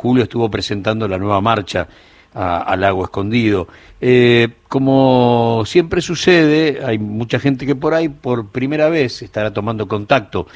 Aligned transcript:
Julio 0.00 0.22
estuvo 0.22 0.50
presentando 0.50 1.06
la 1.06 1.18
nueva 1.18 1.42
marcha 1.42 1.86
al 2.32 2.80
lago 2.80 3.04
escondido. 3.04 3.68
Eh, 4.00 4.48
como 4.66 5.62
siempre 5.66 6.00
sucede, 6.00 6.80
hay 6.82 6.98
mucha 6.98 7.38
gente 7.38 7.66
que 7.66 7.74
por 7.74 7.92
ahí 7.92 8.08
por 8.08 8.48
primera 8.48 8.88
vez 8.88 9.20
estará 9.20 9.52
tomando 9.52 9.86
contacto 9.88 10.46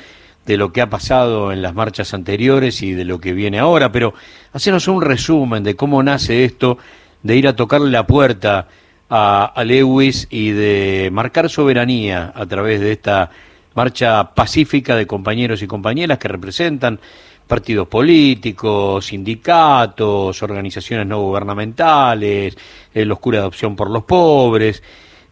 de 0.46 0.57
lo 0.57 0.72
que 0.72 0.80
ha 0.80 0.88
pasado 0.88 1.53
en 1.53 1.61
las 1.61 1.75
marchas 1.75 2.15
anteriores 2.15 2.80
y 2.80 2.93
de 2.93 3.04
lo 3.04 3.21
que 3.21 3.35
viene 3.35 3.59
ahora, 3.59 3.93
pero 3.93 4.15
hacenos 4.54 4.88
un 4.88 5.03
resumen 5.03 5.63
de 5.63 5.76
cómo 5.76 6.03
nace 6.03 6.45
esto 6.45 6.79
de 7.22 7.37
ir 7.37 7.47
a 7.47 7.54
tocarle 7.54 7.90
la 7.90 8.06
puerta 8.06 8.69
a, 9.11 9.45
a 9.45 9.65
Lewis 9.65 10.26
y 10.31 10.53
de 10.53 11.11
marcar 11.13 11.51
soberanía 11.51 12.33
a 12.35 12.47
través 12.47 12.81
de 12.81 12.92
esta 12.92 13.31
marcha 13.74 14.35
pacífica 14.35 14.97
de 14.97 15.06
compañeros 15.06 15.61
y 15.61 15.67
compañeras 15.67 16.16
que 16.16 16.29
representan 16.29 16.98
partidos 17.47 17.88
políticos, 17.88 19.06
sindicatos, 19.06 20.43
organizaciones 20.43 21.06
no 21.06 21.20
gubernamentales, 21.20 22.57
eh, 22.93 23.05
los 23.05 23.19
curas 23.19 23.39
de 23.39 23.43
adopción 23.43 23.77
por 23.77 23.91
los 23.91 24.05
pobres, 24.05 24.83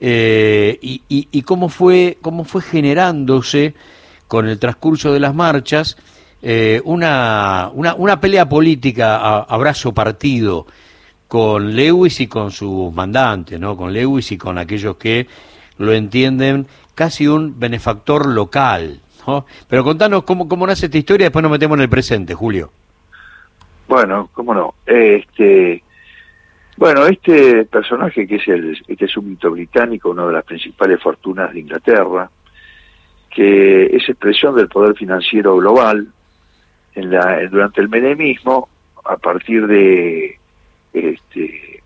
eh, 0.04 0.78
y, 0.80 1.42
cómo 1.42 1.68
fue, 1.68 2.18
cómo 2.20 2.44
fue 2.44 2.60
generándose 2.60 3.74
con 4.26 4.48
el 4.48 4.58
transcurso 4.58 5.12
de 5.12 5.20
las 5.20 5.32
marchas 5.32 5.96
eh, 6.42 6.82
una, 6.84 7.70
una, 7.72 7.94
una, 7.94 8.20
pelea 8.20 8.48
política 8.48 9.42
a, 9.42 9.56
brazo 9.58 9.94
partido 9.94 10.66
con 11.28 11.76
Lewis 11.76 12.18
y 12.18 12.26
con 12.26 12.50
sus 12.50 12.92
mandantes, 12.92 13.60
¿no? 13.60 13.76
con 13.76 13.92
Lewis 13.92 14.32
y 14.32 14.38
con 14.38 14.58
aquellos 14.58 14.96
que 14.96 15.28
lo 15.78 15.92
entienden 15.92 16.66
casi 16.96 17.28
un 17.28 17.60
benefactor 17.60 18.26
local, 18.26 19.00
pero 19.68 19.84
contanos 19.84 20.24
cómo, 20.24 20.48
cómo 20.48 20.66
nace 20.66 20.86
esta 20.86 20.98
historia 20.98 21.24
y 21.24 21.26
después 21.26 21.42
nos 21.42 21.52
metemos 21.52 21.76
en 21.76 21.82
el 21.82 21.88
presente, 21.88 22.34
Julio. 22.34 22.70
Bueno, 23.88 24.30
cómo 24.32 24.54
no. 24.54 24.74
Este, 24.86 25.82
bueno, 26.76 27.06
este 27.06 27.64
personaje 27.66 28.26
que 28.26 28.36
es 28.36 28.48
el, 28.48 28.82
este 28.86 29.04
es 29.04 29.16
un 29.16 29.30
mito 29.30 29.50
británico, 29.50 30.10
una 30.10 30.26
de 30.26 30.32
las 30.32 30.44
principales 30.44 31.00
fortunas 31.02 31.52
de 31.52 31.60
Inglaterra, 31.60 32.30
que 33.30 33.86
es 33.86 34.08
expresión 34.08 34.56
del 34.56 34.68
poder 34.68 34.94
financiero 34.96 35.56
global 35.56 36.08
en 36.94 37.10
la, 37.10 37.46
durante 37.48 37.80
el 37.80 37.88
menemismo, 37.88 38.68
a 39.04 39.16
partir 39.16 39.66
de 39.66 40.38
este, 40.92 41.82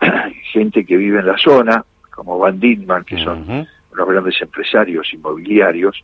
gente 0.52 0.84
que 0.84 0.96
vive 0.96 1.20
en 1.20 1.26
la 1.26 1.38
zona, 1.38 1.84
como 2.10 2.38
Van 2.38 2.60
Dindman, 2.60 3.04
que 3.04 3.22
son 3.22 3.66
los 3.92 4.08
grandes 4.08 4.40
empresarios 4.40 5.12
inmobiliarios, 5.12 6.02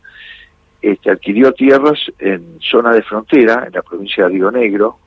este, 0.81 1.11
adquirió 1.11 1.51
tierras 1.53 1.99
en 2.19 2.59
zona 2.59 2.93
de 2.93 3.01
frontera, 3.01 3.65
en 3.67 3.73
la 3.73 3.81
provincia 3.81 4.25
de 4.25 4.29
Río 4.29 4.51
Negro, 4.51 4.99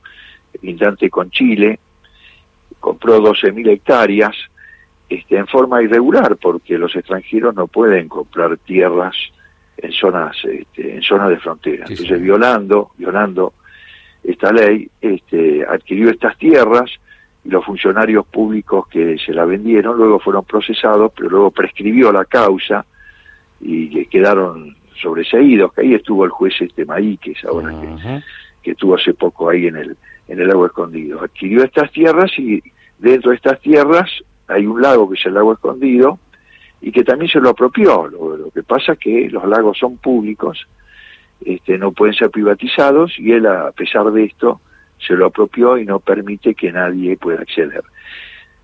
lindante 0.61 1.09
con 1.09 1.31
Chile, 1.31 1.79
compró 2.79 3.19
12.000 3.19 3.69
hectáreas 3.69 4.35
este, 5.09 5.37
en 5.37 5.47
forma 5.47 5.81
irregular, 5.81 6.37
porque 6.37 6.77
los 6.77 6.95
extranjeros 6.95 7.55
no 7.55 7.67
pueden 7.67 8.07
comprar 8.07 8.57
tierras 8.57 9.15
en 9.77 9.91
zonas 9.91 10.37
este, 10.43 10.95
en 10.95 11.01
zonas 11.01 11.29
de 11.29 11.37
frontera. 11.37 11.85
Entonces, 11.87 12.21
violando 12.21 12.91
violando 12.97 13.53
esta 14.23 14.51
ley, 14.51 14.89
este, 14.99 15.65
adquirió 15.65 16.09
estas 16.09 16.37
tierras 16.37 16.91
y 17.43 17.49
los 17.49 17.65
funcionarios 17.65 18.25
públicos 18.27 18.87
que 18.87 19.17
se 19.17 19.33
la 19.33 19.45
vendieron 19.45 19.97
luego 19.97 20.19
fueron 20.19 20.45
procesados, 20.45 21.11
pero 21.15 21.29
luego 21.29 21.51
prescribió 21.51 22.11
la 22.11 22.25
causa 22.25 22.85
y 23.59 24.05
quedaron 24.05 24.75
sobreseídos, 24.99 25.73
que 25.73 25.81
ahí 25.81 25.93
estuvo 25.93 26.25
el 26.25 26.31
juez 26.31 26.53
este 26.59 26.85
Maíquez, 26.85 27.43
ahora 27.45 27.69
que, 27.69 28.21
que 28.61 28.71
estuvo 28.71 28.95
hace 28.95 29.13
poco 29.13 29.49
ahí 29.49 29.67
en 29.67 29.77
el, 29.77 29.97
en 30.27 30.39
el 30.39 30.47
lago 30.47 30.65
escondido. 30.65 31.23
Adquirió 31.23 31.63
estas 31.63 31.91
tierras 31.91 32.31
y 32.37 32.61
dentro 32.99 33.31
de 33.31 33.37
estas 33.37 33.59
tierras 33.61 34.09
hay 34.47 34.65
un 34.65 34.81
lago 34.81 35.09
que 35.09 35.15
es 35.15 35.25
el 35.25 35.33
lago 35.33 35.53
escondido 35.53 36.19
y 36.81 36.91
que 36.91 37.03
también 37.03 37.29
se 37.29 37.39
lo 37.39 37.49
apropió. 37.49 38.07
Lo, 38.07 38.49
que 38.51 38.63
pasa 38.63 38.93
es 38.93 38.99
que 38.99 39.29
los 39.29 39.45
lagos 39.45 39.77
son 39.77 39.97
públicos, 39.97 40.67
este, 41.43 41.77
no 41.77 41.91
pueden 41.91 42.15
ser 42.15 42.29
privatizados 42.29 43.17
y 43.17 43.31
él 43.31 43.45
a 43.45 43.71
pesar 43.71 44.11
de 44.11 44.25
esto 44.25 44.61
se 44.99 45.13
lo 45.13 45.27
apropió 45.27 45.77
y 45.77 45.85
no 45.85 45.99
permite 45.99 46.53
que 46.53 46.71
nadie 46.71 47.17
pueda 47.17 47.41
acceder. 47.41 47.83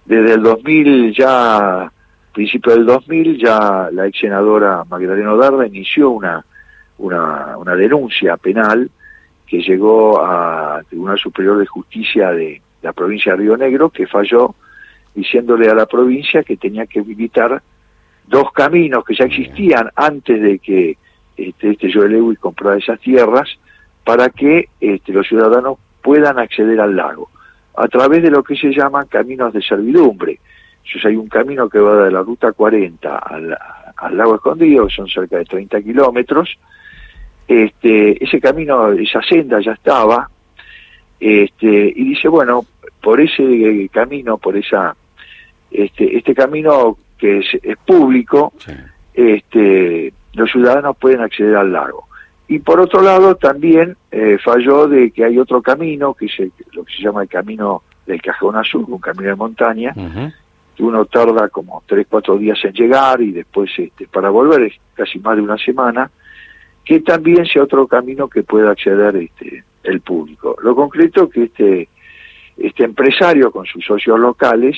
Desde 0.05 0.33
el 0.33 0.43
2000 0.43 1.13
ya 1.13 1.91
principio 2.37 2.73
del 2.73 2.85
2000 2.85 3.39
ya 3.39 3.89
la 3.91 4.05
ex 4.05 4.19
senadora 4.19 4.83
Magdalena 4.87 5.33
Darda 5.33 5.65
inició 5.65 6.11
una, 6.11 6.45
una, 6.99 7.57
una 7.57 7.75
denuncia 7.75 8.37
penal 8.37 8.91
que 9.47 9.59
llegó 9.59 10.23
al 10.23 10.85
Tribunal 10.85 11.17
Superior 11.17 11.57
de 11.57 11.65
Justicia 11.65 12.29
de 12.29 12.61
la 12.83 12.93
provincia 12.93 13.31
de 13.31 13.39
Río 13.39 13.57
Negro, 13.57 13.89
que 13.89 14.05
falló 14.05 14.53
diciéndole 15.15 15.67
a 15.67 15.73
la 15.73 15.87
provincia 15.87 16.43
que 16.43 16.57
tenía 16.57 16.85
que 16.85 16.99
habilitar 16.99 17.59
dos 18.27 18.51
caminos 18.51 19.03
que 19.03 19.15
ya 19.15 19.25
existían 19.25 19.89
antes 19.95 20.39
de 20.39 20.59
que 20.59 20.95
este, 21.35 21.71
este 21.71 21.91
Joel 21.91 22.11
Lewis 22.11 22.37
comprara 22.37 22.77
esas 22.77 22.99
tierras 22.99 23.49
para 24.03 24.29
que 24.29 24.69
este, 24.79 25.11
los 25.11 25.27
ciudadanos 25.27 25.79
puedan 26.03 26.37
acceder 26.37 26.79
al 26.81 26.95
lago 26.95 27.31
a 27.75 27.87
través 27.87 28.21
de 28.21 28.29
lo 28.29 28.43
que 28.43 28.55
se 28.55 28.69
llaman 28.69 29.07
caminos 29.07 29.53
de 29.53 29.61
servidumbre, 29.63 30.39
entonces 30.87 31.05
hay 31.05 31.17
un 31.17 31.27
camino 31.27 31.67
que 31.67 31.79
va 31.79 32.05
de 32.05 32.11
la 32.11 32.21
ruta 32.21 32.53
40 32.53 33.17
al, 33.17 33.57
al 33.97 34.17
lago 34.17 34.35
escondido, 34.35 34.87
que 34.87 34.93
son 34.93 35.07
cerca 35.07 35.37
de 35.37 35.43
30 35.43 35.81
kilómetros. 35.81 36.57
Este, 37.45 38.23
ese 38.23 38.39
camino, 38.39 38.91
esa 38.93 39.21
senda 39.21 39.59
ya 39.59 39.73
estaba, 39.73 40.29
este, 41.19 41.93
y 41.93 42.09
dice, 42.09 42.29
bueno, 42.29 42.65
por 43.01 43.19
ese 43.19 43.89
camino, 43.91 44.37
por 44.37 44.55
esa, 44.55 44.95
este, 45.71 46.17
este 46.17 46.33
camino 46.33 46.97
que 47.17 47.39
es, 47.39 47.77
público, 47.85 48.53
este, 49.13 50.13
los 50.33 50.51
ciudadanos 50.51 50.95
pueden 50.97 51.21
acceder 51.21 51.57
al 51.57 51.73
lago. 51.73 52.07
Y 52.47 52.59
por 52.59 52.79
otro 52.79 53.01
lado, 53.01 53.35
también 53.35 53.97
eh, 54.09 54.37
falló 54.41 54.87
de 54.87 55.11
que 55.11 55.25
hay 55.25 55.37
otro 55.37 55.61
camino, 55.61 56.13
que 56.13 56.27
es 56.27 56.37
lo 56.71 56.85
que 56.85 56.93
se 56.93 57.01
llama 57.01 57.23
el 57.23 57.29
camino 57.29 57.83
del 58.05 58.21
Cajón 58.21 58.55
Azul, 58.55 58.85
un 58.87 58.99
camino 58.99 59.29
de 59.29 59.35
montaña, 59.35 59.93
uno 60.83 61.05
tarda 61.05 61.49
como 61.49 61.83
tres, 61.85 62.07
cuatro 62.09 62.37
días 62.37 62.59
en 62.63 62.73
llegar 62.73 63.21
y 63.21 63.31
después 63.31 63.71
este, 63.77 64.07
para 64.07 64.29
volver 64.29 64.63
es 64.63 64.73
casi 64.93 65.19
más 65.19 65.35
de 65.35 65.41
una 65.41 65.57
semana, 65.57 66.09
que 66.85 66.99
también 67.01 67.45
sea 67.45 67.63
otro 67.63 67.87
camino 67.87 68.27
que 68.27 68.43
pueda 68.43 68.71
acceder 68.71 69.15
este, 69.17 69.63
el 69.83 70.01
público. 70.01 70.55
Lo 70.61 70.75
concreto 70.75 71.29
que 71.29 71.43
este, 71.43 71.89
este 72.57 72.83
empresario 72.83 73.51
con 73.51 73.65
sus 73.65 73.83
socios 73.85 74.19
locales 74.19 74.77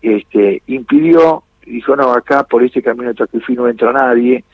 este, 0.00 0.62
impidió, 0.66 1.44
dijo, 1.66 1.96
no, 1.96 2.12
acá 2.12 2.44
por 2.44 2.62
este 2.62 2.82
camino 2.82 3.08
de 3.08 3.14
Tacuifí 3.14 3.54
no 3.54 3.68
entra 3.68 3.92
nadie, 3.92 4.44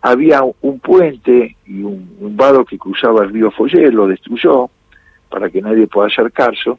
había 0.00 0.42
un 0.42 0.80
puente 0.80 1.56
y 1.66 1.82
un, 1.82 2.36
vado 2.36 2.64
que 2.64 2.78
cruzaba 2.78 3.22
el 3.22 3.32
río 3.32 3.50
Foller, 3.50 3.94
lo 3.94 4.08
destruyó 4.08 4.68
para 5.28 5.48
que 5.48 5.62
nadie 5.62 5.86
pueda 5.86 6.08
acercarse, 6.08 6.72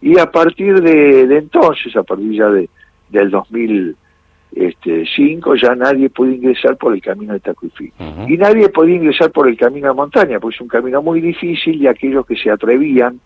y 0.00 0.18
a 0.18 0.30
partir 0.30 0.82
de, 0.82 1.26
de 1.26 1.38
entonces, 1.38 1.96
a 1.96 2.02
partir 2.02 2.32
ya 2.32 2.48
de, 2.48 2.68
del 3.08 3.30
2005 3.30 5.56
ya 5.56 5.74
nadie 5.74 6.10
puede 6.10 6.34
ingresar 6.34 6.76
por 6.76 6.94
el 6.94 7.02
camino 7.02 7.32
de 7.32 7.40
Tacuifí. 7.40 7.92
Y 8.28 8.36
nadie 8.36 8.68
podía 8.68 8.96
ingresar 8.96 9.30
por 9.30 9.48
el 9.48 9.56
camino 9.56 9.88
de 9.88 9.94
montaña, 9.94 10.40
pues 10.40 10.56
es 10.56 10.60
un 10.60 10.68
camino 10.68 11.02
muy 11.02 11.20
difícil 11.20 11.82
y 11.82 11.86
aquellos 11.86 12.26
que 12.26 12.36
se 12.36 12.50
atrevían 12.50 13.20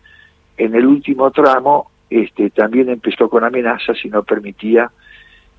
en 0.56 0.74
el 0.74 0.86
último 0.86 1.30
tramo 1.30 1.90
este, 2.10 2.50
también 2.50 2.88
empezó 2.88 3.30
con 3.30 3.44
amenazas 3.44 3.96
y 4.04 4.08
no 4.08 4.24
permitía 4.24 4.90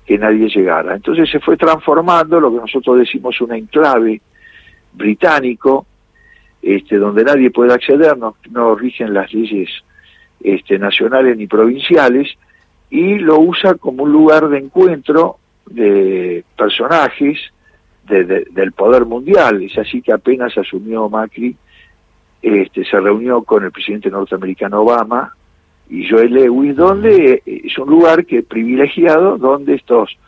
que 0.06 0.18
nadie 0.18 0.48
llegara. 0.48 0.94
Entonces 0.94 1.30
se 1.30 1.40
fue 1.40 1.56
transformando 1.56 2.40
lo 2.40 2.50
que 2.50 2.58
nosotros 2.58 2.98
decimos 2.98 3.40
un 3.40 3.52
enclave 3.52 4.20
británico, 4.92 5.86
este, 6.60 6.96
donde 6.96 7.24
nadie 7.24 7.50
puede 7.50 7.72
acceder, 7.72 8.16
no, 8.18 8.36
no 8.50 8.74
rigen 8.74 9.14
las 9.14 9.32
leyes 9.32 9.70
este, 10.42 10.78
nacionales 10.78 11.36
ni 11.36 11.46
provinciales, 11.46 12.28
y 12.92 13.18
lo 13.18 13.40
usa 13.40 13.76
como 13.76 14.02
un 14.02 14.12
lugar 14.12 14.50
de 14.50 14.58
encuentro 14.58 15.38
de 15.64 16.44
personajes 16.54 17.40
del 18.04 18.72
poder 18.72 19.06
mundial. 19.06 19.62
Es 19.62 19.78
así 19.78 20.02
que 20.02 20.12
apenas 20.12 20.58
asumió 20.58 21.08
Macri, 21.08 21.56
este, 22.42 22.84
se 22.84 23.00
reunió 23.00 23.44
con 23.44 23.64
el 23.64 23.72
presidente 23.72 24.10
norteamericano 24.10 24.82
Obama 24.82 25.34
y 25.88 26.06
Joel 26.06 26.34
Lewis, 26.34 26.76
donde 26.76 27.42
es 27.46 27.78
un 27.78 27.88
lugar 27.88 28.26
que 28.26 28.42
privilegiado, 28.42 29.38
donde 29.38 29.76
estos 29.76 30.18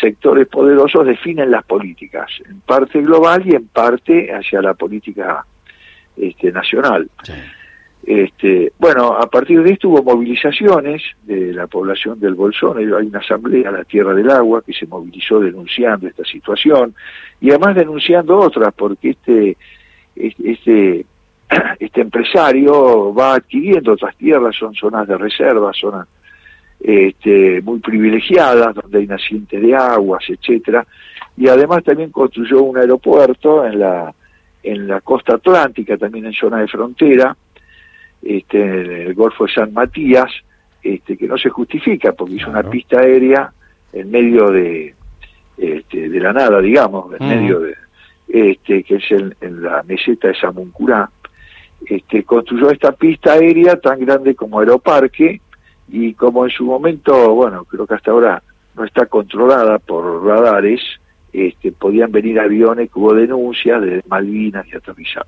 sectores 0.00 0.48
poderosos 0.48 1.04
definen 1.04 1.50
las 1.50 1.66
políticas, 1.66 2.30
en 2.48 2.62
parte 2.62 3.02
global 3.02 3.42
y 3.44 3.54
en 3.54 3.66
parte 3.66 4.32
hacia 4.32 4.62
la 4.62 4.72
política 4.72 5.44
este, 6.16 6.50
nacional. 6.50 7.10
Este, 8.06 8.72
bueno, 8.78 9.14
a 9.14 9.26
partir 9.26 9.60
de 9.64 9.72
esto 9.72 9.88
hubo 9.88 10.00
movilizaciones 10.00 11.02
de 11.24 11.52
la 11.52 11.66
población 11.66 12.20
del 12.20 12.34
Bolsón, 12.34 12.78
hay 12.78 12.84
una 12.84 13.18
asamblea, 13.18 13.72
la 13.72 13.82
Tierra 13.82 14.14
del 14.14 14.30
Agua, 14.30 14.62
que 14.64 14.72
se 14.72 14.86
movilizó 14.86 15.40
denunciando 15.40 16.06
esta 16.06 16.22
situación 16.24 16.94
y 17.40 17.50
además 17.50 17.74
denunciando 17.74 18.38
otras, 18.38 18.72
porque 18.74 19.10
este, 19.10 19.56
este, 20.14 21.04
este 21.80 22.00
empresario 22.00 23.12
va 23.12 23.34
adquiriendo 23.34 23.94
otras 23.94 24.16
tierras, 24.16 24.54
son 24.54 24.72
zonas 24.76 25.08
de 25.08 25.18
reserva, 25.18 25.72
zonas 25.72 26.06
este, 26.78 27.60
muy 27.62 27.80
privilegiadas, 27.80 28.72
donde 28.76 28.98
hay 29.00 29.08
naciente 29.08 29.58
de 29.58 29.74
aguas, 29.74 30.22
etcétera, 30.28 30.86
y 31.36 31.48
además 31.48 31.82
también 31.82 32.12
construyó 32.12 32.62
un 32.62 32.76
aeropuerto 32.78 33.66
en 33.66 33.80
la 33.80 34.14
en 34.62 34.88
la 34.88 35.00
costa 35.00 35.36
atlántica, 35.36 35.96
también 35.96 36.26
en 36.26 36.32
zona 36.32 36.58
de 36.58 36.66
frontera, 36.66 37.36
este, 38.26 38.60
en 38.60 38.90
el 39.08 39.14
Golfo 39.14 39.46
de 39.46 39.52
San 39.52 39.72
Matías, 39.72 40.30
este, 40.82 41.16
que 41.16 41.26
no 41.26 41.38
se 41.38 41.50
justifica 41.50 42.12
porque 42.12 42.34
hizo 42.34 42.50
una 42.50 42.62
pista 42.62 43.00
aérea 43.00 43.52
en 43.92 44.10
medio 44.10 44.50
de, 44.50 44.94
este, 45.56 46.08
de 46.08 46.20
la 46.20 46.32
nada, 46.32 46.60
digamos, 46.60 47.12
en 47.18 47.28
medio 47.28 47.60
de, 47.60 47.74
este, 48.28 48.82
que 48.82 48.96
es 48.96 49.10
en, 49.10 49.62
la 49.62 49.82
meseta 49.84 50.28
de 50.28 50.34
Samuncurá, 50.34 51.10
este, 51.84 52.24
construyó 52.24 52.70
esta 52.70 52.92
pista 52.92 53.34
aérea 53.34 53.76
tan 53.76 54.00
grande 54.00 54.34
como 54.34 54.60
Aeroparque 54.60 55.40
y 55.88 56.14
como 56.14 56.44
en 56.44 56.50
su 56.50 56.64
momento, 56.64 57.34
bueno, 57.34 57.64
creo 57.64 57.86
que 57.86 57.94
hasta 57.94 58.10
ahora 58.10 58.42
no 58.74 58.84
está 58.84 59.06
controlada 59.06 59.78
por 59.78 60.24
radares, 60.24 60.80
este, 61.32 61.72
podían 61.72 62.10
venir 62.10 62.40
aviones 62.40 62.90
hubo 62.94 63.14
denuncias 63.14 63.82
de 63.82 64.02
Malvinas 64.08 64.66
y 64.66 64.76
aterrizar. 64.76 65.26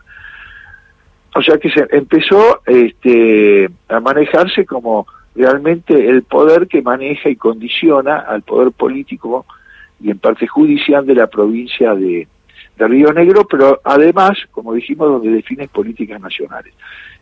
O 1.38 1.42
sea 1.42 1.56
que 1.56 1.70
se 1.70 1.86
empezó 1.92 2.62
este, 2.66 3.70
a 3.88 4.00
manejarse 4.00 4.66
como 4.66 5.06
realmente 5.36 5.94
el 5.94 6.24
poder 6.24 6.66
que 6.66 6.82
maneja 6.82 7.28
y 7.28 7.36
condiciona 7.36 8.18
al 8.18 8.42
poder 8.42 8.72
político 8.72 9.46
y 10.00 10.10
en 10.10 10.18
parte 10.18 10.48
judicial 10.48 11.06
de 11.06 11.14
la 11.14 11.28
provincia 11.28 11.94
de, 11.94 12.26
de 12.76 12.88
Río 12.88 13.12
Negro, 13.12 13.46
pero 13.46 13.80
además, 13.84 14.36
como 14.50 14.74
dijimos, 14.74 15.10
donde 15.10 15.30
define 15.30 15.68
políticas 15.68 16.20
nacionales. 16.20 16.74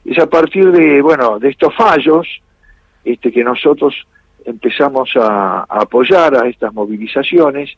Es 0.03 0.19
a 0.19 0.31
partir 0.31 0.73
de, 0.73 1.03
bueno, 1.03 1.39
de 1.39 1.51
estos 1.51 1.75
fallos 1.75 2.27
este, 3.05 3.31
que 3.31 3.45
nosotros 3.45 3.95
empezamos 4.47 5.11
a, 5.17 5.65
apoyar 5.65 6.35
a 6.37 6.49
estas 6.49 6.73
movilizaciones 6.73 7.77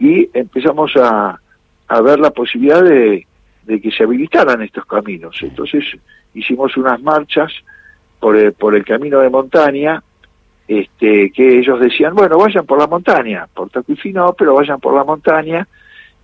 y 0.00 0.28
empezamos 0.34 0.96
a, 0.96 1.38
a 1.86 2.00
ver 2.00 2.18
la 2.18 2.30
posibilidad 2.30 2.82
de, 2.82 3.24
de, 3.70 3.80
que 3.80 3.90
se 3.90 4.04
habilitaran 4.04 4.62
estos 4.62 4.84
caminos. 4.86 5.36
Entonces 5.42 5.84
hicimos 6.34 6.76
unas 6.76 7.00
marchas 7.02 7.52
por 8.18 8.36
el, 8.36 8.52
por 8.52 8.76
el 8.76 8.84
camino 8.84 9.20
de 9.20 9.30
montaña, 9.30 10.02
este, 10.68 11.32
que 11.32 11.58
ellos 11.58 11.80
decían, 11.80 12.14
bueno, 12.14 12.38
vayan 12.38 12.66
por 12.66 12.78
la 12.78 12.86
montaña, 12.86 13.48
por 13.52 13.70
Tacuifi 13.70 14.12
no, 14.12 14.34
pero 14.34 14.54
vayan 14.54 14.78
por 14.78 14.94
la 14.94 15.04
montaña, 15.04 15.66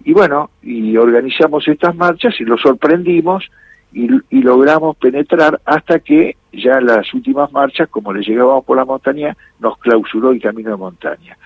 y 0.04 0.12
bueno, 0.12 0.50
y 0.62 0.96
organizamos 0.96 1.66
estas 1.66 1.96
marchas 1.96 2.34
y 2.40 2.44
los 2.44 2.60
sorprendimos 2.60 3.44
y, 3.92 4.08
logramos 4.42 4.96
penetrar 4.98 5.60
hasta 5.64 6.00
que 6.00 6.36
ya 6.52 6.80
las 6.80 7.12
últimas 7.14 7.50
marchas, 7.50 7.88
como 7.88 8.12
le 8.12 8.22
llegábamos 8.22 8.64
por 8.64 8.76
la 8.76 8.84
montaña, 8.84 9.36
nos 9.58 9.78
clausuró 9.78 10.30
el 10.30 10.40
camino 10.40 10.70
de 10.70 10.76
montaña. 10.76 11.36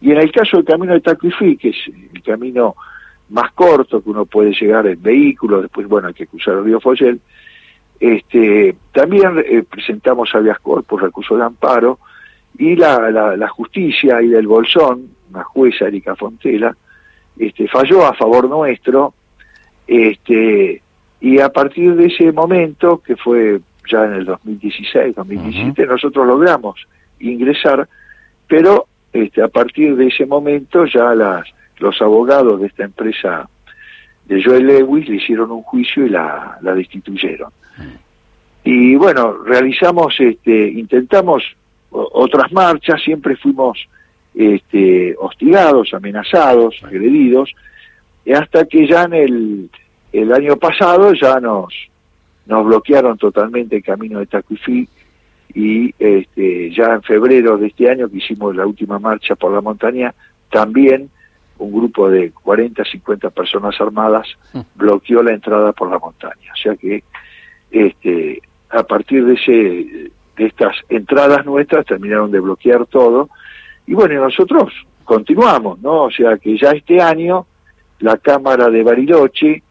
Y 0.00 0.10
en 0.10 0.18
el 0.18 0.32
caso 0.32 0.56
del 0.56 0.66
camino 0.66 0.92
de 0.92 1.00
Tacuifí, 1.00 1.56
que 1.56 1.68
es 1.70 1.76
el 2.12 2.22
camino 2.22 2.74
más 3.32 3.52
corto 3.52 4.02
que 4.02 4.10
uno 4.10 4.26
puede 4.26 4.52
llegar 4.52 4.86
en 4.86 5.02
vehículo, 5.02 5.62
después, 5.62 5.88
bueno, 5.88 6.08
hay 6.08 6.14
que 6.14 6.26
cruzar 6.26 6.54
el 6.54 6.64
río 6.64 6.80
Foyel, 6.80 7.20
este, 7.98 8.76
también 8.92 9.42
eh, 9.46 9.64
presentamos 9.68 10.34
habeas 10.34 10.58
corpus, 10.60 11.00
recurso 11.00 11.36
de 11.36 11.44
amparo, 11.44 11.98
y 12.58 12.76
la, 12.76 13.10
la, 13.10 13.48
justicia 13.48 14.20
y 14.20 14.28
del 14.28 14.46
Bolsón, 14.46 15.08
una 15.30 15.42
jueza, 15.44 15.86
Erika 15.86 16.14
Fontela, 16.14 16.76
este, 17.38 17.66
falló 17.68 18.04
a 18.04 18.12
favor 18.12 18.48
nuestro, 18.48 19.14
este, 19.86 20.82
y 21.20 21.38
a 21.38 21.48
partir 21.48 21.94
de 21.94 22.06
ese 22.06 22.30
momento, 22.32 22.98
que 22.98 23.16
fue 23.16 23.60
ya 23.90 24.04
en 24.04 24.12
el 24.14 24.24
2016, 24.26 25.14
2017, 25.16 25.86
nosotros 25.86 26.26
logramos 26.26 26.86
ingresar, 27.20 27.88
pero 28.46 28.86
este, 29.12 29.42
a 29.42 29.48
partir 29.48 29.96
de 29.96 30.08
ese 30.08 30.26
momento 30.26 30.84
ya 30.84 31.14
las, 31.14 31.46
los 31.78 32.00
abogados 32.00 32.60
de 32.60 32.66
esta 32.66 32.84
empresa 32.84 33.48
de 34.26 34.42
Joel 34.42 34.66
Lewis 34.66 35.08
le 35.08 35.16
hicieron 35.16 35.50
un 35.50 35.62
juicio 35.62 36.06
y 36.06 36.10
la, 36.10 36.58
la 36.62 36.74
destituyeron. 36.74 37.50
Y 38.64 38.94
bueno, 38.94 39.38
realizamos, 39.44 40.14
este, 40.20 40.68
intentamos 40.68 41.42
otras 41.90 42.52
marchas, 42.52 43.02
siempre 43.02 43.36
fuimos 43.36 43.78
este, 44.34 45.14
hostigados, 45.18 45.92
amenazados, 45.92 46.80
agredidos, 46.82 47.52
hasta 48.32 48.64
que 48.66 48.86
ya 48.86 49.02
en 49.04 49.14
el, 49.14 49.70
el 50.12 50.32
año 50.32 50.56
pasado 50.56 51.12
ya 51.12 51.40
nos, 51.40 51.74
nos 52.46 52.64
bloquearon 52.64 53.18
totalmente 53.18 53.76
el 53.76 53.82
camino 53.82 54.20
de 54.20 54.26
Tacuifí 54.26 54.88
y 55.54 55.94
este, 55.98 56.70
ya 56.70 56.94
en 56.94 57.02
febrero 57.02 57.58
de 57.58 57.66
este 57.66 57.90
año 57.90 58.08
que 58.08 58.18
hicimos 58.18 58.56
la 58.56 58.66
última 58.66 58.98
marcha 58.98 59.34
por 59.34 59.52
la 59.52 59.60
montaña, 59.60 60.14
también 60.50 61.10
un 61.62 61.72
grupo 61.72 62.10
de 62.10 62.32
40, 62.32 62.84
50 62.84 63.30
personas 63.30 63.80
armadas 63.80 64.26
mm. 64.52 64.60
bloqueó 64.74 65.22
la 65.22 65.32
entrada 65.32 65.72
por 65.72 65.90
la 65.90 65.98
montaña. 65.98 66.52
O 66.52 66.56
sea 66.56 66.76
que 66.76 67.04
este, 67.70 68.42
a 68.70 68.82
partir 68.82 69.24
de, 69.24 69.34
ese, 69.34 70.10
de 70.36 70.46
estas 70.46 70.76
entradas 70.88 71.44
nuestras 71.46 71.86
terminaron 71.86 72.30
de 72.30 72.40
bloquear 72.40 72.86
todo 72.86 73.30
y 73.86 73.94
bueno, 73.94 74.20
nosotros 74.20 74.72
continuamos, 75.04 75.80
¿no? 75.80 76.04
O 76.04 76.10
sea 76.10 76.36
que 76.38 76.56
ya 76.56 76.70
este 76.70 77.00
año 77.00 77.46
la 78.00 78.16
Cámara 78.18 78.68
de 78.68 78.82
Bariloche, 78.82 79.62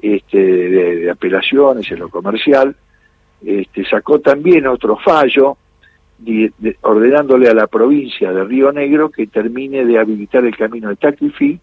este, 0.00 0.38
de, 0.38 1.10
apelaciones 1.10 1.90
en 1.90 2.00
lo 2.00 2.08
comercial, 2.08 2.74
este, 3.44 3.84
sacó 3.84 4.20
también 4.20 4.66
otro 4.66 4.96
fallo 4.96 5.56
ordenándole 6.82 7.48
a 7.48 7.54
la 7.54 7.66
provincia 7.66 8.32
de 8.32 8.44
Río 8.44 8.72
Negro 8.72 9.10
que 9.10 9.26
termine 9.26 9.84
de 9.84 9.98
habilitar 9.98 10.44
el 10.44 10.56
camino 10.56 10.88
de 10.88 10.96
Taquifí 10.96 11.58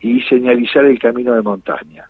y 0.00 0.20
señalizar 0.22 0.84
el 0.84 0.98
camino 0.98 1.34
de 1.34 1.42
montaña. 1.42 2.08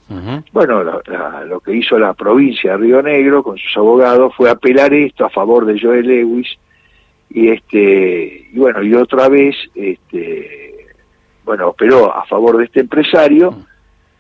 Bueno, 0.52 0.82
lo 0.82 1.60
que 1.60 1.74
hizo 1.74 1.98
la 1.98 2.14
provincia 2.14 2.72
de 2.72 2.78
Río 2.78 3.02
Negro 3.02 3.42
con 3.42 3.56
sus 3.58 3.76
abogados 3.76 4.34
fue 4.36 4.50
apelar 4.50 4.92
esto 4.92 5.24
a 5.24 5.30
favor 5.30 5.66
de 5.66 5.80
Joel 5.80 6.06
Lewis 6.06 6.48
y 7.30 7.48
este 7.48 8.48
y 8.52 8.58
bueno 8.58 8.82
y 8.82 8.94
otra 8.94 9.28
vez 9.28 9.56
este 9.74 10.86
bueno 11.44 11.68
operó 11.68 12.14
a 12.14 12.24
favor 12.24 12.56
de 12.56 12.64
este 12.64 12.80
empresario 12.80 13.66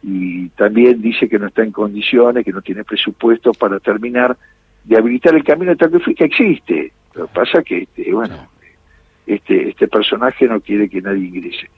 y 0.02 0.48
también 0.50 1.00
dice 1.00 1.28
que 1.28 1.38
no 1.38 1.46
está 1.46 1.62
en 1.62 1.70
condiciones 1.70 2.44
que 2.44 2.52
no 2.52 2.62
tiene 2.62 2.84
presupuesto 2.84 3.52
para 3.52 3.78
terminar 3.78 4.36
de 4.84 4.96
habilitar 4.96 5.34
el 5.34 5.44
camino 5.44 5.70
de 5.70 5.76
Tacuifí 5.76 6.14
que 6.14 6.24
existe 6.24 6.92
lo 7.16 7.26
que 7.26 7.34
pasa 7.34 7.62
que 7.62 7.82
este, 7.82 8.12
bueno 8.12 8.48
este 9.26 9.70
este 9.70 9.88
personaje 9.88 10.46
no 10.46 10.60
quiere 10.60 10.88
que 10.88 11.00
nadie 11.00 11.26
ingrese. 11.26 11.68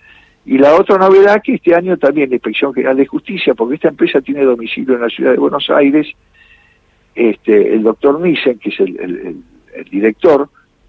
Y 0.44 0.56
la 0.56 0.74
otra 0.74 0.96
novedad 0.96 1.42
que 1.42 1.54
este 1.54 1.74
año 1.74 1.96
también 1.98 2.30
la 2.30 2.36
Inspección 2.36 2.72
General 2.72 2.96
de 2.96 3.06
Justicia 3.06 3.54
porque 3.54 3.76
esta 3.76 3.88
empresa 3.88 4.20
tiene 4.20 4.44
domicilio 4.44 4.94
en 4.94 5.02
la 5.02 5.08
ciudad 5.08 5.32
de 5.32 5.38
Buenos 5.38 5.68
Aires 5.70 6.06
este 7.14 7.74
el 7.74 7.82
doctor 7.82 8.20
Nissen 8.20 8.58
que 8.58 8.70
es 8.70 8.80
el 8.80 9.42
director 9.90 10.48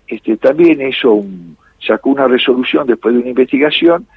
este, 0.10 0.38
también 0.38 0.82
hizo 0.82 1.14
un, 1.14 1.56
sacó 1.86 2.10
una 2.10 2.28
resolución 2.28 2.88
después 2.88 3.14
de 3.14 3.22
una 3.22 3.30
investigación 3.30 4.08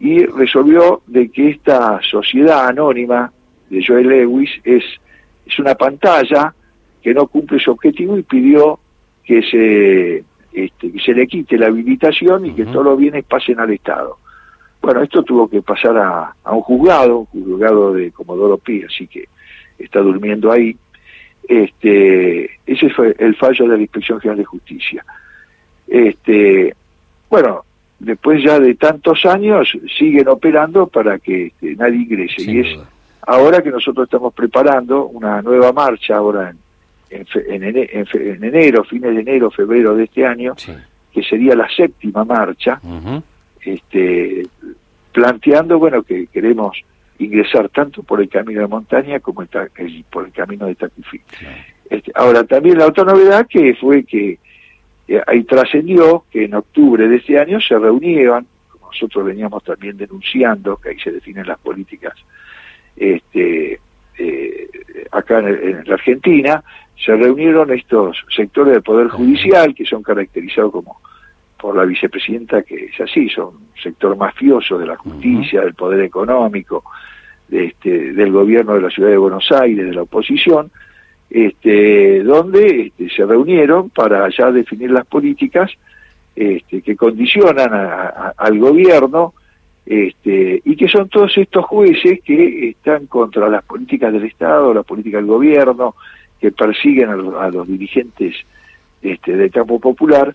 y 0.00 0.24
resolvió 0.24 1.02
de 1.06 1.30
que 1.30 1.50
esta 1.50 2.00
sociedad 2.02 2.66
anónima 2.66 3.32
de 3.68 3.84
Joel 3.86 4.08
Lewis 4.08 4.50
es, 4.64 4.84
es 5.46 5.58
una 5.58 5.74
pantalla 5.74 6.54
que 7.02 7.12
no 7.12 7.26
cumple 7.26 7.58
su 7.60 7.70
objetivo 7.70 8.16
y 8.16 8.22
pidió 8.22 8.80
que 9.26 9.42
se, 9.42 10.24
este, 10.52 10.92
que 10.92 11.00
se 11.00 11.12
le 11.12 11.26
quite 11.26 11.58
la 11.58 11.66
habilitación 11.66 12.46
y 12.46 12.52
que 12.52 12.64
todos 12.64 12.84
los 12.84 12.98
bienes 12.98 13.24
pasen 13.24 13.60
al 13.60 13.72
Estado. 13.72 14.16
Bueno, 14.80 15.02
esto 15.02 15.22
tuvo 15.24 15.48
que 15.48 15.62
pasar 15.62 15.98
a, 15.98 16.34
a 16.44 16.54
un 16.54 16.62
juzgado, 16.62 17.18
un 17.18 17.26
juzgado 17.26 17.92
de 17.92 18.12
Comodoro 18.12 18.56
Pi, 18.56 18.84
así 18.84 19.06
que 19.08 19.28
está 19.78 20.00
durmiendo 20.00 20.52
ahí. 20.52 20.76
Este, 21.48 22.50
ese 22.64 22.88
fue 22.90 23.14
el 23.18 23.34
fallo 23.36 23.68
de 23.68 23.76
la 23.76 23.82
Inspección 23.82 24.20
General 24.20 24.38
de 24.38 24.44
Justicia. 24.44 25.04
Este, 25.88 26.74
bueno, 27.28 27.64
después 27.98 28.42
ya 28.42 28.60
de 28.60 28.74
tantos 28.76 29.24
años 29.26 29.76
siguen 29.98 30.28
operando 30.28 30.86
para 30.86 31.18
que 31.18 31.48
este, 31.48 31.74
nadie 31.74 32.02
ingrese. 32.02 32.42
y 32.42 32.60
es 32.60 32.78
ahora 33.26 33.62
que 33.62 33.70
nosotros 33.70 34.04
estamos 34.04 34.32
preparando 34.32 35.06
una 35.06 35.42
nueva 35.42 35.72
marcha 35.72 36.16
ahora 36.16 36.50
en, 36.50 36.58
en, 37.10 37.62
enero, 37.62 38.84
fines 38.84 39.14
de 39.14 39.20
enero, 39.20 39.50
febrero 39.50 39.94
de 39.94 40.04
este 40.04 40.26
año, 40.26 40.54
que 41.12 41.22
sería 41.22 41.54
la 41.54 41.68
séptima 41.68 42.24
marcha, 42.24 42.80
este, 43.60 44.46
planteando, 45.12 45.78
bueno, 45.78 46.02
que 46.02 46.26
queremos 46.26 46.78
ingresar 47.18 47.68
tanto 47.70 48.02
por 48.02 48.20
el 48.20 48.28
camino 48.28 48.60
de 48.60 48.66
montaña 48.66 49.20
como 49.20 49.42
el, 49.42 49.48
por 50.10 50.26
el 50.26 50.32
camino 50.32 50.66
de 50.66 50.74
Taquifí. 50.74 51.20
Este, 51.88 52.12
ahora, 52.14 52.44
también 52.44 52.78
la 52.78 52.86
otra 52.86 53.04
novedad 53.04 53.46
que 53.48 53.74
fue 53.74 54.04
que 54.04 54.38
eh, 55.08 55.22
ahí 55.26 55.44
trascendió 55.44 56.24
que 56.30 56.44
en 56.44 56.54
octubre 56.54 57.08
de 57.08 57.16
ese 57.16 57.38
año 57.38 57.60
se 57.60 57.78
reunieron, 57.78 58.46
como 58.68 58.88
nosotros 58.88 59.24
veníamos 59.24 59.62
también 59.64 59.96
denunciando, 59.96 60.76
que 60.76 60.90
ahí 60.90 60.98
se 60.98 61.12
definen 61.12 61.46
las 61.46 61.58
políticas 61.58 62.14
este, 62.96 63.80
eh, 64.18 64.65
acá 65.10 65.38
en, 65.40 65.82
la 65.84 65.94
Argentina, 65.94 66.62
se 66.96 67.14
reunieron 67.14 67.70
estos 67.72 68.24
sectores 68.34 68.74
del 68.74 68.82
Poder 68.82 69.08
Judicial 69.08 69.74
que 69.74 69.84
son 69.84 70.02
caracterizados 70.02 70.72
como 70.72 71.00
por 71.58 71.76
la 71.76 71.84
vicepresidenta 71.84 72.62
que 72.62 72.86
es 72.86 73.00
así, 73.00 73.28
son 73.28 73.46
un 73.46 73.68
sector 73.82 74.16
mafioso 74.16 74.78
de 74.78 74.86
la 74.86 74.96
justicia, 74.96 75.62
del 75.62 75.74
poder 75.74 76.00
económico, 76.02 76.84
de 77.48 77.66
este, 77.66 78.12
del 78.12 78.32
gobierno 78.32 78.74
de 78.74 78.82
la 78.82 78.90
ciudad 78.90 79.10
de 79.10 79.16
Buenos 79.16 79.50
Aires, 79.52 79.86
de 79.86 79.94
la 79.94 80.02
oposición, 80.02 80.70
este, 81.30 82.22
donde 82.22 82.86
este, 82.86 83.08
se 83.10 83.24
reunieron 83.24 83.90
para 83.90 84.28
ya 84.28 84.50
definir 84.50 84.90
las 84.90 85.06
políticas 85.06 85.70
este, 86.34 86.82
que 86.82 86.96
condicionan 86.96 87.70
al 88.36 88.58
gobierno 88.58 89.34
este, 89.86 90.60
y 90.64 90.74
que 90.74 90.88
son 90.88 91.08
todos 91.08 91.38
estos 91.38 91.64
jueces 91.64 92.20
que 92.22 92.70
están 92.70 93.06
contra 93.06 93.48
las 93.48 93.64
políticas 93.64 94.12
del 94.12 94.24
Estado, 94.24 94.74
la 94.74 94.82
política 94.82 95.18
del 95.18 95.26
gobierno, 95.26 95.94
que 96.40 96.50
persiguen 96.50 97.08
a, 97.08 97.48
los 97.48 97.68
dirigentes 97.68 98.34
este, 99.00 99.36
del 99.36 99.50
campo 99.50 99.78
popular, 99.78 100.34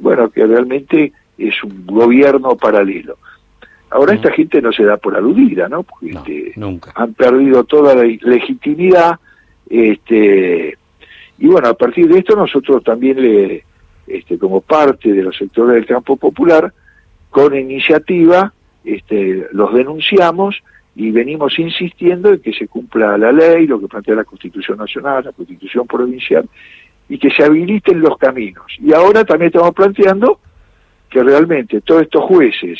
bueno, 0.00 0.30
que 0.30 0.46
realmente 0.46 1.12
es 1.36 1.62
un 1.62 1.86
gobierno 1.86 2.56
paralelo. 2.56 3.18
Ahora 3.90 4.14
esta 4.14 4.32
gente 4.32 4.60
no 4.60 4.72
se 4.72 4.84
da 4.84 4.96
por 4.96 5.14
aludida, 5.14 5.68
¿no? 5.68 5.82
Porque 5.82 6.10
este, 6.10 6.52
nunca. 6.56 6.92
han 6.94 7.14
perdido 7.14 7.64
toda 7.64 7.94
la 7.94 8.02
legitimidad, 8.02 9.20
este, 9.68 10.76
y 11.38 11.46
bueno, 11.46 11.68
a 11.68 11.74
partir 11.74 12.08
de 12.08 12.18
esto 12.18 12.34
nosotros 12.34 12.82
también 12.82 13.20
le, 13.20 13.64
este, 14.06 14.38
como 14.38 14.62
parte 14.62 15.12
de 15.12 15.22
los 15.22 15.36
sectores 15.36 15.74
del 15.74 15.86
campo 15.86 16.16
popular, 16.16 16.72
con 17.30 17.54
iniciativa, 17.54 18.52
este, 18.86 19.48
los 19.52 19.74
denunciamos 19.74 20.62
y 20.94 21.10
venimos 21.10 21.58
insistiendo 21.58 22.32
en 22.32 22.40
que 22.40 22.52
se 22.52 22.68
cumpla 22.68 23.18
la 23.18 23.32
ley, 23.32 23.66
lo 23.66 23.78
que 23.78 23.88
plantea 23.88 24.14
la 24.14 24.24
Constitución 24.24 24.78
Nacional, 24.78 25.24
la 25.24 25.32
Constitución 25.32 25.86
Provincial, 25.86 26.48
y 27.08 27.18
que 27.18 27.30
se 27.30 27.44
habiliten 27.44 28.00
los 28.00 28.16
caminos. 28.16 28.64
Y 28.80 28.94
ahora 28.94 29.24
también 29.24 29.48
estamos 29.48 29.74
planteando 29.74 30.40
que 31.10 31.22
realmente 31.22 31.80
todos 31.82 32.02
estos 32.02 32.24
jueces, 32.24 32.78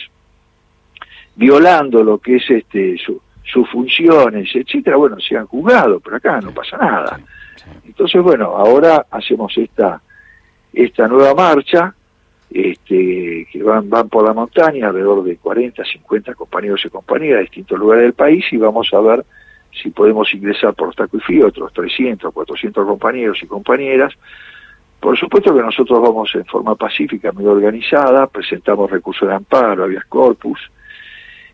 violando 1.34 2.02
lo 2.02 2.18
que 2.18 2.36
es 2.36 2.50
este 2.50 2.96
sus 3.44 3.68
funciones, 3.70 4.48
etcétera, 4.54 4.96
bueno, 4.96 5.20
sean 5.20 5.46
juzgados, 5.46 6.00
pero 6.02 6.16
acá 6.16 6.40
no 6.40 6.52
pasa 6.52 6.76
nada. 6.78 7.20
Entonces, 7.84 8.20
bueno, 8.22 8.46
ahora 8.56 9.06
hacemos 9.10 9.56
esta 9.56 10.00
esta 10.72 11.08
nueva 11.08 11.34
marcha 11.34 11.94
este, 12.50 13.48
que 13.50 13.62
van, 13.62 13.90
van 13.90 14.08
por 14.08 14.24
la 14.24 14.32
montaña, 14.32 14.88
alrededor 14.88 15.24
de 15.24 15.36
40, 15.36 15.84
50 15.84 16.34
compañeros 16.34 16.84
y 16.84 16.88
compañeras 16.88 17.38
de 17.38 17.42
distintos 17.42 17.78
lugares 17.78 18.04
del 18.04 18.12
país 18.14 18.44
y 18.52 18.56
vamos 18.56 18.88
a 18.92 19.00
ver 19.00 19.24
si 19.82 19.90
podemos 19.90 20.32
ingresar 20.32 20.74
por 20.74 20.94
Taco 20.94 21.18
y 21.18 21.20
Fío, 21.20 21.48
otros 21.48 21.72
300, 21.72 22.32
400 22.32 22.86
compañeros 22.86 23.38
y 23.42 23.46
compañeras. 23.46 24.14
Por 25.00 25.18
supuesto 25.18 25.54
que 25.54 25.60
nosotros 25.60 26.00
vamos 26.00 26.34
en 26.34 26.44
forma 26.46 26.74
pacífica, 26.74 27.32
muy 27.32 27.44
organizada, 27.44 28.26
presentamos 28.26 28.90
recursos 28.90 29.28
de 29.28 29.34
amparo, 29.34 29.84
habeas 29.84 30.06
corpus, 30.06 30.58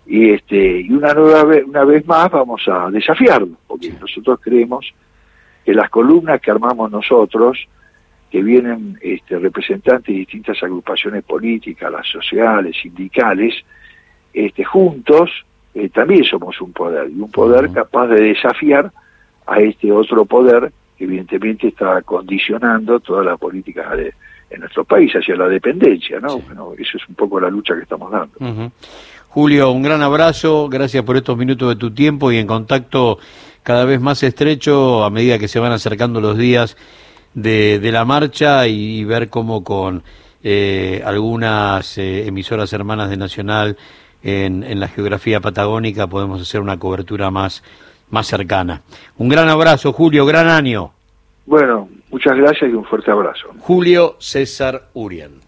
y 0.07 0.31
este 0.31 0.81
y 0.81 0.93
una 0.93 1.13
nueva 1.15 1.45
vez, 1.45 1.65
una 1.65 1.85
vez 1.85 2.07
más 2.07 2.31
vamos 2.31 2.63
a 2.69 2.91
desafiarlo, 2.91 3.57
porque 3.67 3.93
nosotros 4.01 4.39
creemos 4.41 4.93
que 5.65 5.75
las 5.75 5.91
columnas 5.91 6.41
que 6.41 6.51
armamos 6.51 6.91
nosotros, 6.91 7.59
que 8.33 8.43
vienen 8.43 8.99
este, 9.03 9.39
representantes 9.39 10.07
de 10.07 10.21
distintas 10.21 10.63
agrupaciones 10.63 11.23
políticas, 11.23 11.93
las 11.93 12.09
sociales, 12.09 12.75
sindicales, 12.81 13.55
este, 14.33 14.65
juntos 14.65 15.31
eh, 15.75 15.91
también 15.91 16.25
somos 16.25 16.59
un 16.63 16.73
poder, 16.73 17.11
y 17.11 17.21
un 17.21 17.31
poder 17.31 17.71
capaz 17.71 18.07
de 18.07 18.23
desafiar 18.23 18.91
a 19.47 19.61
este 19.61 19.93
otro 19.93 20.25
poder 20.25 20.73
que 20.97 21.05
evidentemente 21.05 21.69
está 21.69 22.01
condicionando 22.01 23.01
toda 23.01 23.23
la 23.23 23.37
política 23.37 23.95
de, 23.95 24.15
en 24.49 24.61
nuestro 24.61 24.85
país 24.85 25.13
hacia 25.13 25.37
la 25.37 25.49
dependencia, 25.49 26.19
¿no? 26.19 26.39
Bueno, 26.39 26.73
eso 26.79 26.97
es 26.97 27.07
un 27.11 27.15
poco 27.15 27.39
la 27.39 27.51
lucha 27.51 27.75
que 27.75 27.83
estamos 27.83 28.11
dando. 28.11 28.73
Julio, 29.29 29.71
un 29.73 29.83
gran 29.83 30.01
abrazo, 30.01 30.71
gracias 30.71 31.05
por 31.05 31.19
estos 31.19 31.37
minutos 31.37 31.69
de 31.69 31.77
tu 31.77 31.91
tiempo 31.91 32.33
y 32.33 32.39
en 32.39 32.47
contacto 32.47 33.19
cada 33.63 33.85
vez 33.85 34.01
más 34.01 34.23
estrecho 34.23 35.05
a 35.05 35.11
medida 35.11 35.39
que 35.39 35.49
se 35.49 35.59
van 35.59 35.73
acercando 35.73 36.19
los 36.23 36.39
días 36.39 36.79
de, 37.35 37.79
de 37.79 37.93
la 37.93 38.05
marcha 38.05 38.67
y, 38.67 39.05
ver 39.05 39.29
cómo 39.29 39.65
con 39.65 40.03
eh, 40.43 41.03
algunas 41.05 41.99
eh, 41.99 42.27
emisoras 42.27 42.73
hermanas 42.73 43.11
de 43.11 43.17
Nacional 43.17 43.77
en, 44.23 44.63
en, 44.63 44.81
la 44.81 44.89
geografía 44.89 45.41
patagónica 45.41 46.07
podemos 46.07 46.41
hacer 46.41 46.61
una 46.61 46.79
cobertura 46.79 47.31
más, 47.31 47.63
más 48.11 48.27
cercana. 48.27 48.83
Un 49.19 49.29
gran 49.29 49.49
abrazo, 49.49 49.93
Julio, 49.93 50.27
gran 50.27 50.49
año. 50.49 50.93
Bueno, 51.47 51.89
muchas 52.11 52.37
gracias 52.37 52.71
y 52.71 52.75
un 52.75 52.85
fuerte 52.85 53.11
abrazo. 53.11 53.49
Julio 53.59 54.17
César 54.19 54.89
Urien. 54.95 55.41